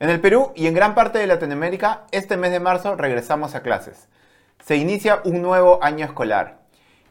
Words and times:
En 0.00 0.10
el 0.10 0.20
Perú 0.20 0.50
y 0.56 0.66
en 0.66 0.74
gran 0.74 0.96
parte 0.96 1.20
de 1.20 1.28
Latinoamérica, 1.28 2.02
este 2.10 2.36
mes 2.36 2.50
de 2.50 2.58
marzo 2.58 2.96
regresamos 2.96 3.54
a 3.54 3.62
clases. 3.62 4.08
Se 4.64 4.74
inicia 4.74 5.20
un 5.24 5.40
nuevo 5.40 5.78
año 5.84 6.04
escolar. 6.04 6.58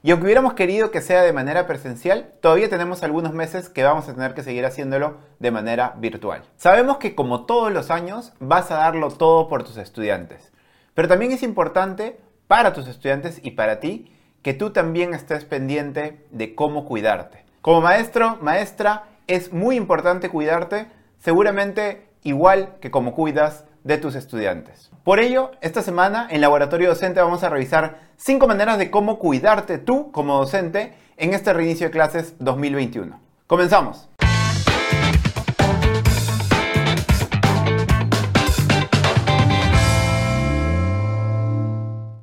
Y 0.02 0.12
aunque 0.12 0.26
hubiéramos 0.26 0.54
querido 0.54 0.92
que 0.92 1.00
sea 1.00 1.22
de 1.22 1.32
manera 1.32 1.66
presencial, 1.66 2.34
todavía 2.42 2.70
tenemos 2.70 3.02
algunos 3.02 3.32
meses 3.32 3.70
que 3.70 3.84
vamos 3.84 4.10
a 4.10 4.14
tener 4.14 4.34
que 4.34 4.44
seguir 4.44 4.66
haciéndolo 4.66 5.16
de 5.40 5.52
manera 5.52 5.94
virtual. 5.98 6.44
Sabemos 6.58 6.98
que 6.98 7.16
como 7.16 7.46
todos 7.46 7.72
los 7.72 7.90
años 7.90 8.34
vas 8.42 8.70
a 8.70 8.80
darlo 8.80 9.12
todo 9.12 9.48
por 9.48 9.64
tus 9.64 9.78
estudiantes, 9.78 10.52
pero 10.94 11.08
también 11.08 11.32
es 11.32 11.42
importante 11.42 12.20
para 12.48 12.74
tus 12.74 12.90
estudiantes 12.90 13.40
y 13.42 13.52
para 13.52 13.80
ti 13.80 14.14
que 14.42 14.54
tú 14.54 14.72
también 14.72 15.14
estés 15.14 15.46
pendiente 15.46 16.26
de 16.32 16.54
cómo 16.54 16.84
cuidarte. 16.84 17.46
Como 17.62 17.80
maestro, 17.80 18.38
maestra, 18.42 19.06
es 19.28 19.54
muy 19.54 19.78
importante 19.78 20.28
cuidarte. 20.28 20.88
Seguramente 21.20 22.13
igual 22.24 22.76
que 22.82 22.92
como 22.92 23.14
cuidas 23.14 23.66
de 23.84 23.98
tus 23.98 24.16
estudiantes. 24.16 24.90
Por 25.04 25.20
ello, 25.20 25.52
esta 25.62 25.82
semana 25.82 26.28
en 26.30 26.42
Laboratorio 26.42 26.90
Docente 26.90 27.22
vamos 27.22 27.44
a 27.44 27.50
revisar 27.50 28.00
5 28.18 28.48
maneras 28.48 28.78
de 28.78 28.90
cómo 28.90 29.20
cuidarte 29.20 29.78
tú 29.78 30.12
como 30.12 30.38
docente 30.38 30.94
en 31.18 31.34
este 31.34 31.52
reinicio 31.52 31.88
de 31.88 31.92
clases 31.92 32.36
2021. 32.40 33.20
Comenzamos. 33.48 34.10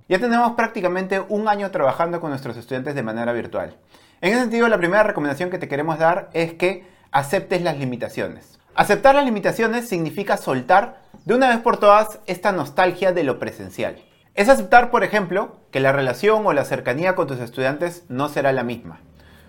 Ya 0.09 0.19
tenemos 0.19 0.53
prácticamente 0.53 1.21
un 1.29 1.47
año 1.47 1.71
trabajando 1.71 2.21
con 2.21 2.31
nuestros 2.31 2.57
estudiantes 2.57 2.97
de 2.97 3.03
manera 3.03 3.33
virtual. 3.33 3.77
En 4.21 4.33
ese 4.33 4.41
sentido, 4.41 4.67
la 4.69 4.77
primera 4.77 5.05
recomendación 5.05 5.51
que 5.51 5.59
te 5.59 5.69
queremos 5.69 6.01
dar 6.01 6.31
es 6.33 6.55
que 6.55 6.85
aceptes 7.13 7.63
las 7.63 7.79
limitaciones. 7.79 8.60
Aceptar 8.75 9.15
las 9.15 9.25
limitaciones 9.25 9.89
significa 9.89 10.37
soltar 10.37 11.03
de 11.25 11.35
una 11.35 11.49
vez 11.49 11.59
por 11.59 11.79
todas 11.79 12.21
esta 12.27 12.53
nostalgia 12.53 13.13
de 13.13 13.25
lo 13.25 13.39
presencial. 13.39 13.97
Es 14.35 14.49
aceptar, 14.49 14.91
por 14.91 15.03
ejemplo, 15.03 15.57
que 15.73 15.81
la 15.81 15.93
relación 15.93 16.47
o 16.47 16.53
la 16.53 16.65
cercanía 16.65 17.15
con 17.17 17.27
tus 17.27 17.41
estudiantes 17.41 18.05
no 18.09 18.29
será 18.29 18.53
la 18.53 18.63
misma. 18.63 19.01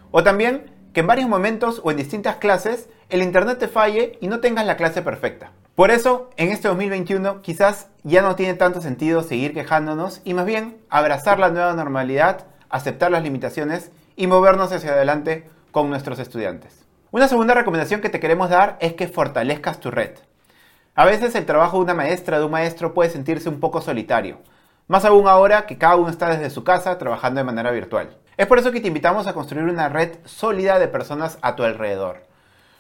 O 0.10 0.24
también 0.24 0.72
que 0.94 1.02
en 1.02 1.08
varios 1.08 1.30
momentos 1.30 1.82
o 1.84 1.92
en 1.92 1.98
distintas 1.98 2.38
clases 2.38 2.90
el 3.10 3.22
internet 3.22 3.60
te 3.60 3.68
falle 3.68 4.18
y 4.22 4.28
no 4.28 4.40
tengas 4.40 4.66
la 4.66 4.76
clase 4.76 5.02
perfecta. 5.02 5.52
Por 5.76 5.92
eso, 5.92 6.32
en 6.36 6.50
este 6.50 6.68
2021 6.68 7.42
quizás 7.42 7.88
ya 8.04 8.22
no 8.22 8.36
tiene 8.36 8.56
tanto 8.56 8.82
sentido 8.82 9.24
seguir 9.24 9.54
quejándonos 9.54 10.22
y 10.26 10.34
más 10.34 10.46
bien 10.46 10.78
abrazar 10.90 11.40
la 11.40 11.50
nueva 11.50 11.74
normalidad, 11.74 12.48
aceptar 12.70 13.12
las 13.12 13.24
limitaciones 13.24 13.92
y 14.16 14.28
movernos 14.28 14.72
hacia 14.72 14.92
adelante 14.92 15.48
con 15.72 15.90
nuestros 15.90 16.20
estudiantes. 16.20 16.86
Una 17.14 17.28
segunda 17.28 17.54
recomendación 17.54 18.00
que 18.00 18.08
te 18.08 18.22
queremos 18.22 18.50
dar 18.50 18.78
es 18.80 18.94
que 18.94 19.10
fortalezcas 19.10 19.82
tu 19.82 19.92
red. 19.92 20.12
A 20.96 21.04
veces 21.04 21.36
el 21.36 21.46
trabajo 21.46 21.76
de 21.76 21.84
una 21.84 21.94
maestra, 21.94 22.40
de 22.40 22.46
un 22.46 22.52
maestro 22.52 22.94
puede 22.94 23.10
sentirse 23.10 23.50
un 23.50 23.60
poco 23.60 23.82
solitario, 23.82 24.38
más 24.88 25.04
aún 25.04 25.28
ahora 25.28 25.66
que 25.66 25.78
cada 25.78 25.98
uno 25.98 26.10
está 26.10 26.30
desde 26.30 26.50
su 26.50 26.64
casa 26.64 26.98
trabajando 26.98 27.40
de 27.40 27.44
manera 27.44 27.72
virtual. 27.72 28.16
Es 28.38 28.48
por 28.48 28.60
eso 28.60 28.72
que 28.72 28.80
te 28.80 28.88
invitamos 28.88 29.28
a 29.28 29.34
construir 29.34 29.66
una 29.66 29.90
red 29.90 30.20
sólida 30.24 30.80
de 30.80 30.88
personas 30.88 31.38
a 31.42 31.58
tu 31.58 31.64
alrededor. 31.64 32.24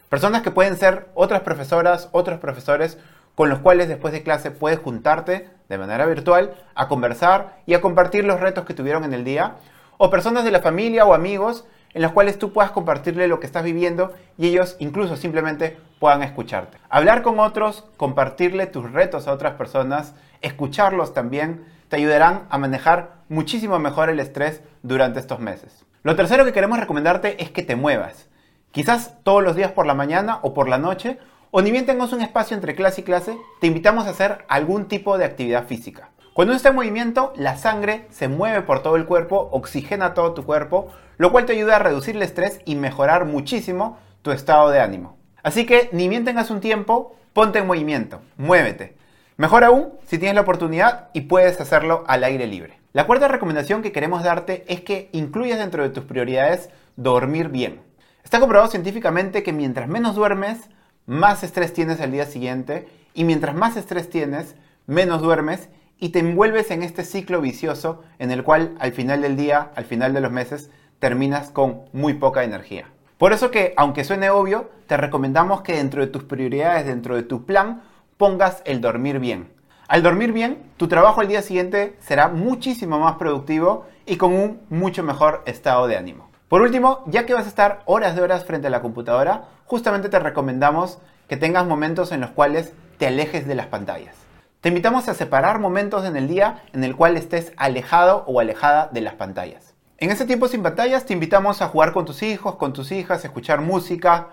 Personas 0.07 0.43
que 0.43 0.51
pueden 0.51 0.77
ser 0.77 1.09
otras 1.13 1.41
profesoras, 1.41 2.07
otros 2.13 2.39
profesores, 2.39 2.97
con 3.35 3.49
los 3.49 3.59
cuales 3.59 3.89
después 3.89 4.13
de 4.13 4.23
clase 4.23 4.49
puedes 4.49 4.79
juntarte 4.79 5.49
de 5.67 5.77
manera 5.77 6.05
virtual 6.05 6.55
a 6.73 6.87
conversar 6.87 7.57
y 7.65 7.73
a 7.73 7.81
compartir 7.81 8.23
los 8.23 8.39
retos 8.39 8.63
que 8.63 8.73
tuvieron 8.73 9.03
en 9.03 9.13
el 9.13 9.25
día, 9.25 9.57
o 9.97 10.09
personas 10.09 10.45
de 10.45 10.51
la 10.51 10.61
familia 10.61 11.03
o 11.03 11.13
amigos 11.13 11.65
en 11.93 12.01
las 12.01 12.11
cuales 12.11 12.39
tú 12.39 12.53
puedas 12.53 12.71
compartirle 12.71 13.27
lo 13.27 13.39
que 13.39 13.45
estás 13.45 13.63
viviendo 13.63 14.13
y 14.37 14.47
ellos 14.47 14.75
incluso 14.79 15.15
simplemente 15.17 15.77
puedan 15.99 16.23
escucharte. 16.23 16.77
Hablar 16.89 17.21
con 17.21 17.39
otros, 17.39 17.85
compartirle 17.97 18.67
tus 18.67 18.91
retos 18.91 19.27
a 19.27 19.33
otras 19.33 19.53
personas, 19.53 20.15
escucharlos 20.41 21.13
también, 21.13 21.65
te 21.89 21.97
ayudarán 21.97 22.47
a 22.49 22.57
manejar 22.57 23.15
muchísimo 23.29 23.77
mejor 23.79 24.09
el 24.09 24.19
estrés 24.19 24.61
durante 24.81 25.19
estos 25.19 25.39
meses. 25.39 25.85
Lo 26.03 26.15
tercero 26.15 26.45
que 26.45 26.53
queremos 26.53 26.79
recomendarte 26.79 27.43
es 27.43 27.51
que 27.51 27.63
te 27.63 27.75
muevas. 27.75 28.27
Quizás 28.71 29.15
todos 29.23 29.43
los 29.43 29.55
días 29.55 29.71
por 29.71 29.85
la 29.85 29.93
mañana 29.93 30.39
o 30.41 30.53
por 30.53 30.69
la 30.69 30.77
noche, 30.77 31.19
o 31.51 31.61
ni 31.61 31.71
bien 31.71 31.85
tengas 31.85 32.13
un 32.13 32.21
espacio 32.21 32.55
entre 32.55 32.75
clase 32.75 33.01
y 33.01 33.03
clase, 33.03 33.37
te 33.59 33.67
invitamos 33.67 34.07
a 34.07 34.11
hacer 34.11 34.45
algún 34.47 34.87
tipo 34.87 35.17
de 35.17 35.25
actividad 35.25 35.67
física. 35.67 36.10
Cuando 36.33 36.53
uno 36.53 36.57
está 36.57 36.69
en 36.69 36.75
movimiento, 36.75 37.33
la 37.35 37.57
sangre 37.57 38.07
se 38.09 38.29
mueve 38.29 38.61
por 38.61 38.81
todo 38.81 38.95
el 38.95 39.05
cuerpo, 39.05 39.49
oxigena 39.51 40.13
todo 40.13 40.33
tu 40.33 40.45
cuerpo, 40.45 40.87
lo 41.17 41.29
cual 41.33 41.45
te 41.45 41.51
ayuda 41.51 41.75
a 41.75 41.79
reducir 41.79 42.15
el 42.15 42.21
estrés 42.21 42.61
y 42.63 42.75
mejorar 42.75 43.25
muchísimo 43.25 43.97
tu 44.21 44.31
estado 44.31 44.69
de 44.69 44.79
ánimo. 44.79 45.17
Así 45.43 45.65
que 45.65 45.89
ni 45.91 46.07
bien 46.07 46.23
tengas 46.23 46.49
un 46.49 46.61
tiempo, 46.61 47.17
ponte 47.33 47.59
en 47.59 47.67
movimiento, 47.67 48.21
muévete. 48.37 48.95
Mejor 49.35 49.65
aún 49.65 49.91
si 50.07 50.19
tienes 50.19 50.35
la 50.35 50.41
oportunidad 50.41 51.09
y 51.11 51.21
puedes 51.21 51.59
hacerlo 51.59 52.05
al 52.07 52.23
aire 52.23 52.47
libre. 52.47 52.79
La 52.93 53.07
cuarta 53.07 53.27
recomendación 53.27 53.81
que 53.81 53.91
queremos 53.91 54.23
darte 54.23 54.63
es 54.69 54.79
que 54.79 55.09
incluyas 55.11 55.59
dentro 55.59 55.83
de 55.83 55.89
tus 55.89 56.05
prioridades 56.05 56.69
dormir 56.95 57.49
bien. 57.49 57.81
Está 58.23 58.39
comprobado 58.39 58.71
científicamente 58.71 59.43
que 59.43 59.51
mientras 59.51 59.89
menos 59.89 60.15
duermes, 60.15 60.69
más 61.05 61.43
estrés 61.43 61.73
tienes 61.73 61.99
al 61.99 62.13
día 62.13 62.25
siguiente 62.25 62.87
y 63.13 63.25
mientras 63.25 63.53
más 63.53 63.75
estrés 63.75 64.09
tienes, 64.09 64.55
menos 64.87 65.21
duermes 65.21 65.67
y 66.01 66.09
te 66.09 66.19
envuelves 66.19 66.71
en 66.71 66.81
este 66.81 67.05
ciclo 67.05 67.41
vicioso 67.41 68.01
en 68.17 68.31
el 68.31 68.43
cual 68.43 68.75
al 68.79 68.91
final 68.91 69.21
del 69.21 69.37
día, 69.37 69.69
al 69.75 69.85
final 69.85 70.13
de 70.13 70.19
los 70.19 70.31
meses, 70.31 70.71
terminas 70.99 71.51
con 71.51 71.83
muy 71.93 72.15
poca 72.15 72.43
energía. 72.43 72.87
Por 73.19 73.33
eso 73.33 73.51
que, 73.51 73.75
aunque 73.77 74.03
suene 74.03 74.31
obvio, 74.31 74.71
te 74.87 74.97
recomendamos 74.97 75.61
que 75.61 75.75
dentro 75.75 76.01
de 76.01 76.07
tus 76.07 76.23
prioridades, 76.23 76.87
dentro 76.87 77.15
de 77.15 77.21
tu 77.21 77.45
plan, 77.45 77.83
pongas 78.17 78.63
el 78.65 78.81
dormir 78.81 79.19
bien. 79.19 79.53
Al 79.87 80.01
dormir 80.01 80.31
bien, 80.31 80.63
tu 80.77 80.87
trabajo 80.87 81.21
al 81.21 81.27
día 81.27 81.43
siguiente 81.43 81.95
será 81.99 82.29
muchísimo 82.29 82.97
más 82.97 83.17
productivo 83.17 83.85
y 84.07 84.17
con 84.17 84.33
un 84.33 84.59
mucho 84.69 85.03
mejor 85.03 85.43
estado 85.45 85.85
de 85.85 85.97
ánimo. 85.97 86.31
Por 86.49 86.63
último, 86.63 87.03
ya 87.05 87.27
que 87.27 87.35
vas 87.35 87.45
a 87.45 87.49
estar 87.49 87.83
horas 87.85 88.15
de 88.15 88.23
horas 88.23 88.43
frente 88.43 88.65
a 88.67 88.71
la 88.71 88.81
computadora, 88.81 89.43
justamente 89.65 90.09
te 90.09 90.17
recomendamos 90.17 90.97
que 91.29 91.37
tengas 91.37 91.67
momentos 91.67 92.11
en 92.11 92.21
los 92.21 92.31
cuales 92.31 92.73
te 92.97 93.05
alejes 93.05 93.47
de 93.47 93.53
las 93.53 93.67
pantallas. 93.67 94.15
Te 94.61 94.69
invitamos 94.69 95.09
a 95.09 95.15
separar 95.15 95.57
momentos 95.57 96.05
en 96.05 96.15
el 96.15 96.27
día 96.27 96.61
en 96.71 96.83
el 96.83 96.95
cual 96.95 97.17
estés 97.17 97.51
alejado 97.57 98.23
o 98.27 98.39
alejada 98.39 98.89
de 98.93 99.01
las 99.01 99.15
pantallas. 99.15 99.73
En 99.97 100.11
ese 100.11 100.25
tiempo 100.25 100.47
sin 100.47 100.61
pantallas 100.61 101.07
te 101.07 101.13
invitamos 101.13 101.63
a 101.63 101.67
jugar 101.67 101.93
con 101.93 102.05
tus 102.05 102.21
hijos, 102.21 102.57
con 102.57 102.71
tus 102.71 102.91
hijas, 102.91 103.25
escuchar 103.25 103.61
música, 103.61 104.27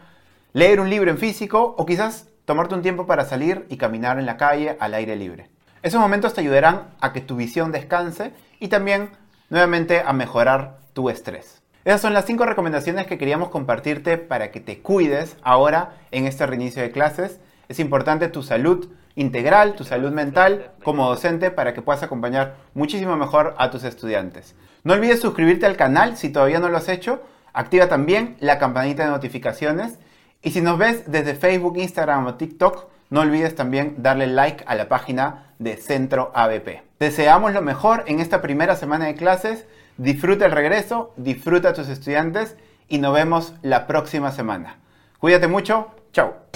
leer 0.52 0.80
un 0.80 0.90
libro 0.90 1.10
en 1.10 1.16
físico 1.16 1.74
o 1.78 1.86
quizás 1.86 2.28
tomarte 2.44 2.74
un 2.74 2.82
tiempo 2.82 3.06
para 3.06 3.24
salir 3.24 3.64
y 3.70 3.78
caminar 3.78 4.18
en 4.18 4.26
la 4.26 4.36
calle 4.36 4.76
al 4.80 4.92
aire 4.92 5.16
libre. 5.16 5.48
Esos 5.82 5.98
momentos 5.98 6.34
te 6.34 6.42
ayudarán 6.42 6.90
a 7.00 7.14
que 7.14 7.22
tu 7.22 7.34
visión 7.34 7.72
descanse 7.72 8.34
y 8.60 8.68
también 8.68 9.08
nuevamente 9.48 10.02
a 10.04 10.12
mejorar 10.12 10.80
tu 10.92 11.08
estrés. 11.08 11.62
Esas 11.86 12.02
son 12.02 12.12
las 12.12 12.26
cinco 12.26 12.44
recomendaciones 12.44 13.06
que 13.06 13.16
queríamos 13.16 13.48
compartirte 13.48 14.18
para 14.18 14.50
que 14.50 14.60
te 14.60 14.82
cuides 14.82 15.38
ahora 15.40 15.94
en 16.10 16.26
este 16.26 16.44
reinicio 16.44 16.82
de 16.82 16.90
clases. 16.90 17.40
Es 17.70 17.80
importante 17.80 18.28
tu 18.28 18.42
salud, 18.42 18.90
integral, 19.18 19.74
tu 19.74 19.84
salud 19.84 20.12
mental 20.12 20.70
como 20.82 21.08
docente 21.08 21.50
para 21.50 21.74
que 21.74 21.82
puedas 21.82 22.02
acompañar 22.02 22.54
muchísimo 22.72 23.16
mejor 23.16 23.54
a 23.58 23.70
tus 23.70 23.84
estudiantes. 23.84 24.54
No 24.84 24.94
olvides 24.94 25.20
suscribirte 25.20 25.66
al 25.66 25.76
canal 25.76 26.16
si 26.16 26.30
todavía 26.30 26.60
no 26.60 26.68
lo 26.68 26.78
has 26.78 26.88
hecho. 26.88 27.22
Activa 27.52 27.88
también 27.88 28.36
la 28.40 28.58
campanita 28.58 29.04
de 29.04 29.10
notificaciones. 29.10 29.98
Y 30.40 30.52
si 30.52 30.60
nos 30.60 30.78
ves 30.78 31.10
desde 31.10 31.34
Facebook, 31.34 31.76
Instagram 31.76 32.26
o 32.26 32.34
TikTok, 32.34 32.86
no 33.10 33.20
olvides 33.20 33.56
también 33.56 33.96
darle 33.98 34.28
like 34.28 34.64
a 34.66 34.76
la 34.76 34.88
página 34.88 35.52
de 35.58 35.76
Centro 35.76 36.30
ABP. 36.34 36.82
Deseamos 37.00 37.52
lo 37.52 37.62
mejor 37.62 38.04
en 38.06 38.20
esta 38.20 38.40
primera 38.40 38.76
semana 38.76 39.06
de 39.06 39.14
clases. 39.14 39.66
Disfruta 39.96 40.46
el 40.46 40.52
regreso, 40.52 41.12
disfruta 41.16 41.70
a 41.70 41.72
tus 41.72 41.88
estudiantes 41.88 42.56
y 42.88 42.98
nos 42.98 43.12
vemos 43.12 43.54
la 43.62 43.88
próxima 43.88 44.30
semana. 44.30 44.78
Cuídate 45.18 45.48
mucho. 45.48 45.88
Chao. 46.12 46.47